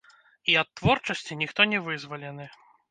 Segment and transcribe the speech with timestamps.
[0.53, 2.45] І ад творчасці ніхто не вызвалены!